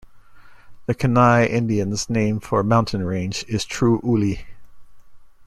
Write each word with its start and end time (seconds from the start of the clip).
The 0.87 0.95
Kenai 0.95 1.45
Indian's 1.45 2.09
name 2.09 2.39
for 2.39 2.63
the 2.63 2.67
mountain 2.67 3.03
range 3.05 3.45
is 3.47 3.63
Truuli. 3.65 4.47